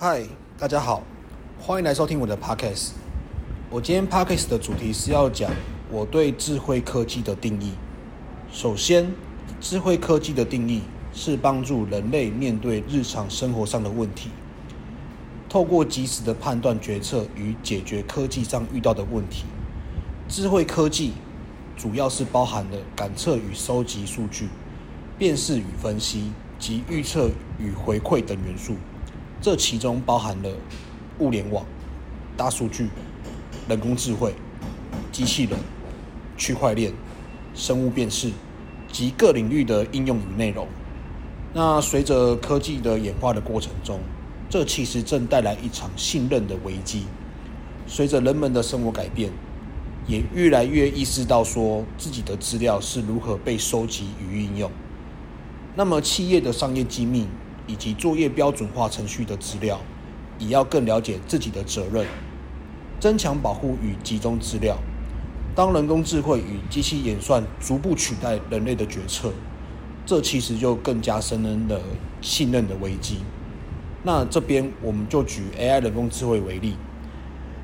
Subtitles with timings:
[0.00, 0.22] 嗨，
[0.56, 1.02] 大家好，
[1.58, 2.90] 欢迎来收听我的 podcast。
[3.68, 5.50] 我今天 podcast 的主题是要讲
[5.90, 7.72] 我对智慧科技的定义。
[8.52, 9.12] 首先，
[9.60, 10.82] 智慧科技的定义
[11.12, 14.30] 是帮助人类面对日常生活上的问题，
[15.48, 19.46] 透过及时的判断决策与解决科技上遇到的问题。
[20.28, 21.14] 智慧科技
[21.76, 24.48] 主要是包含了感测与收集数据、
[25.18, 28.76] 辨识与分析及预测与回馈等元素。
[29.40, 30.50] 这其中包含了
[31.20, 31.64] 物联网、
[32.36, 32.88] 大数据、
[33.68, 34.34] 人工智慧、
[35.12, 35.56] 机器人、
[36.36, 36.92] 区块链、
[37.54, 38.32] 生物辨识
[38.90, 40.66] 及各领域的应用与内容。
[41.54, 44.00] 那随着科技的演化的过程中，
[44.50, 47.04] 这其实正带来一场信任的危机。
[47.86, 49.30] 随着人们的生活改变，
[50.08, 54.68] 也越来越意识到说自己的资料是如何被收集与运用。
[55.76, 57.28] 那么企业的商业机密。
[57.68, 59.80] 以及作业标准化程序的资料，
[60.40, 62.04] 也要更了解自己的责任，
[62.98, 64.76] 增强保护与集中资料。
[65.54, 69.32] 当人工智慧与机器演算逐步取代人类的决策，
[70.06, 71.80] 这其实就更加深了
[72.20, 73.18] 信任的危机。
[74.02, 76.74] 那这边我们就举 AI 人工智慧为例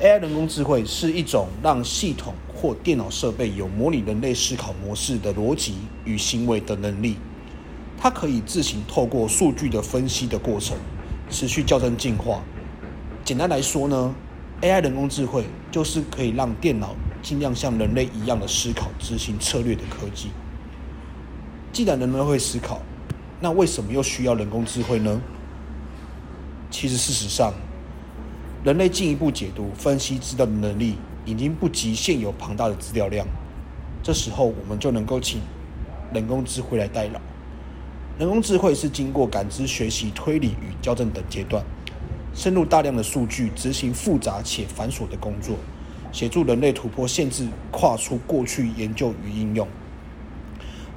[0.00, 7.16] ，AI 人工智慧是一种让系统或电脑设备有模拟人类思考模式的逻辑与行为的能力。
[7.98, 10.76] 它可以自行透过数据的分析的过程，
[11.30, 12.42] 持续校正进化。
[13.24, 14.14] 简单来说呢
[14.60, 20.28] ，AI 人工智慧就是可以让电脑尽量像人类一样的思考、执行策略的科技。
[21.72, 22.80] 既然人类会思考，
[23.40, 25.20] 那为什么又需要人工智慧呢？
[26.70, 27.52] 其实事实上，
[28.64, 33.26] 人类进一步解读、分析资料的能力已经不及现有庞大的资料量。
[34.02, 35.40] 这时候，我们就能够请
[36.12, 37.20] 人工智慧来代劳。
[38.18, 41.62] 人工智慧是经过感知、学习、推理与校正等阶段，
[42.32, 45.54] 深入大量的数据，执行复杂且繁琐的工作，
[46.12, 49.68] 协助人类突破限制，跨出过去研究与应用。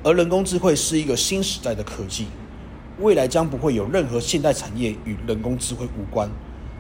[0.02, 2.28] 而人工智慧是一个新时代的科技，
[3.00, 6.30] 未来将不会有任何现代产业与人工智慧无关。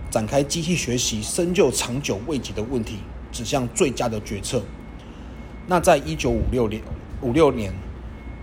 [0.10, 3.00] 展开机器学习，深究长久未解的问题，
[3.30, 4.64] 指向最佳的决策。
[5.68, 6.82] 那在一九五六年，
[7.22, 7.74] 五六年，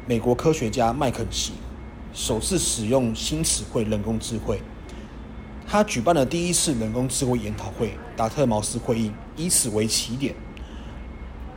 [0.06, 1.52] 美国科学家麦肯锡。
[2.16, 4.58] 首次使用新词汇人工智慧，
[5.66, 10.34] 他举办了第一次人工智慧研讨会——达特茅斯会议，以此为起点，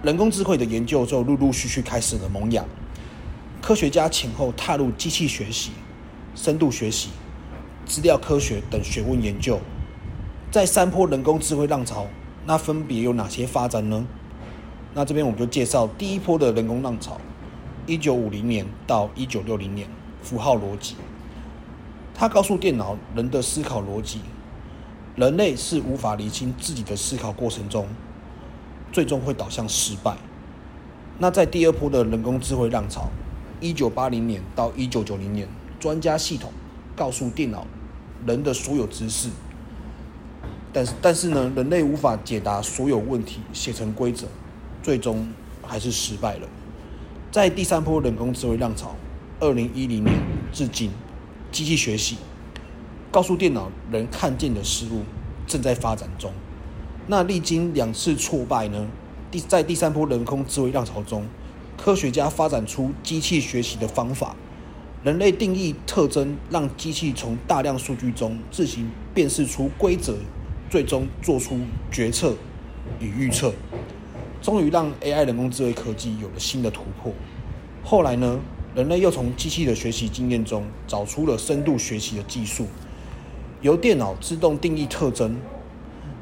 [0.04, 2.66] 人工智慧的研究就陆陆续续开始了萌芽。
[3.62, 5.72] 科学家前后踏入机器学习、
[6.36, 7.12] 深度学习、
[7.86, 9.62] 资料科学等学问研究。
[10.52, 12.06] 在三波人工智慧浪潮，
[12.46, 14.06] 那分别有哪些发展呢？
[14.94, 17.18] 那这边我们就介绍第一波的人工浪潮：
[17.88, 19.88] 一九五零年到一九六零年。
[20.22, 20.96] 符号逻辑，
[22.14, 24.20] 它告诉电脑人的思考逻辑，
[25.16, 27.88] 人类是无法理清自己的思考过程中，
[28.92, 30.18] 最终会导向失败。
[31.18, 33.10] 那在第二波的人工智慧浪潮，
[33.62, 35.48] 一九八零年到一九九零年，
[35.80, 36.52] 专家系统
[36.96, 37.66] 告诉电脑
[38.26, 39.30] 人的所有知识，
[40.72, 44.28] 但是但是呢，人类无法解答所有问题，写成规则，
[44.84, 45.28] 最终
[45.62, 46.48] 还是失败了。
[47.32, 48.96] 在第三波人工智慧浪潮。
[49.42, 50.14] 二零一零年
[50.52, 50.92] 至今，
[51.50, 52.18] 机器学习
[53.10, 55.04] 告诉电脑人看见的事物
[55.48, 56.30] 正在发展中。
[57.08, 58.86] 那历经两次挫败呢？
[59.32, 61.26] 第在第三波人工智慧浪潮中，
[61.78, 64.36] 科学家发展出机器学习的方法，
[65.06, 70.18] 人类定义特征，让机器从大量数据中自行辨识出规则，
[70.70, 71.58] 最终做出
[71.90, 72.36] 决策
[73.00, 73.54] 与预测，
[74.42, 77.14] 终于让 AI 人工智慧科技有了新的突破。
[77.86, 78.38] 后来呢？
[78.76, 82.68] 人类又从机器的学习经验中找出了深度学习的技术，
[83.62, 85.36] 由电脑自动定义特征，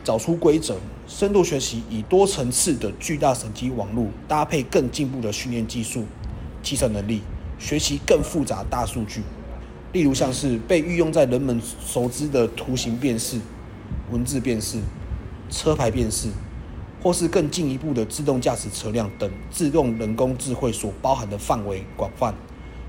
[0.04, 0.78] 找出规则。
[1.08, 6.06] 深度学习以多层次的巨大神经网络搭配更进步的训练技术，
[6.62, 7.22] 计算能力，
[7.58, 9.22] 学习更复杂大数据。
[9.94, 13.40] 例如像是被运用在人们熟知的图形辨识、
[14.12, 14.80] 文字辨识、
[15.50, 16.28] 车牌辨识。
[17.08, 22.36] 或是更进一步的自动驾驶车辆等自动人工智慧所包含的范围广泛，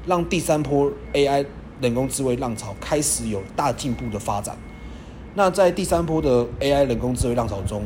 [0.09, 1.47] 让第三波 AI
[1.81, 4.59] 人工智慧浪潮开始有大进步的发展。
[5.37, 7.85] 那在第三波的 AI 人工智慧浪潮中，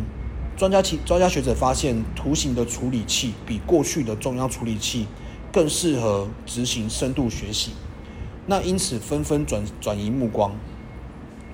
[0.57, 5.07] 专家其专家学者发现，图形的处理器比过去的中央处理器
[5.53, 7.73] 更适合执行深度学习。
[8.47, 10.57] 那因此纷纷转转移目光，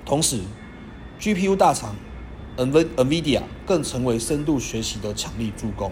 [0.05, 0.39] 同时
[1.19, 1.93] GPU 大厂。
[2.65, 5.91] NVIDIA 更成为深度学习的强力助攻，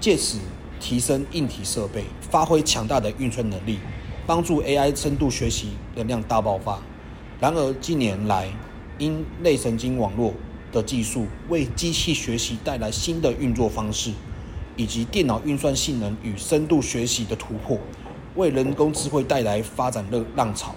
[0.00, 0.38] 借此
[0.80, 3.78] 提升硬体设备，发挥强大的运算能力，
[4.26, 6.80] 帮助 AI 深度学习能量大爆发。
[7.38, 8.48] 然而近年来
[8.98, 10.34] 因类神经网络
[10.72, 14.10] 的技术为机器学习带来新的运作方式，
[14.74, 17.78] 以及电脑运算性能与深度学习的突破，
[18.34, 20.74] 为人工智慧带来发展热浪潮。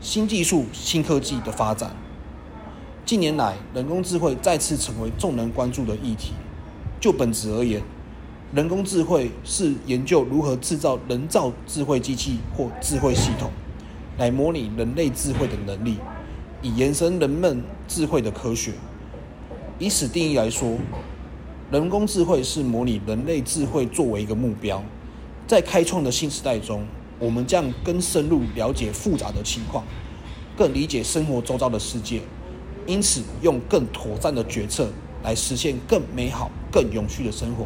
[0.00, 1.94] 新技术、新科技的发展，
[3.10, 6.30] 近年来人工智慧再次成为众人关注的议题。
[7.00, 7.82] 就本质而言，
[8.54, 13.50] 人工智慧是研究如何制造人造智慧机器或智慧系统，
[14.16, 15.96] 来模拟人类智慧的能力，
[16.62, 18.74] 以延伸人们智慧的科学。
[19.80, 20.78] 以此定义来说，
[21.72, 24.80] 人工智慧是模拟人类智慧作为一个目标。
[25.48, 26.84] 在开创的新时代中，
[27.18, 29.84] 我们将更深入了解复杂的情况，
[30.56, 32.20] 更理解生活周遭的世界，
[32.90, 34.90] 因此用更妥善的决策
[35.22, 37.64] 来实现更美好、更永续的生活。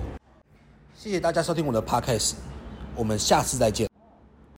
[0.94, 2.35] 谢谢大家收听我的 Podcast，
[2.94, 3.94] 我们下次再见。